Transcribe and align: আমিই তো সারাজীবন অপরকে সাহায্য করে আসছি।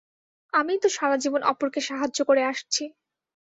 আমিই 0.53 0.79
তো 0.79 0.87
সারাজীবন 0.89 1.41
অপরকে 1.43 1.79
সাহায্য 1.81 2.19
করে 2.23 2.41
আসছি। 2.43 2.83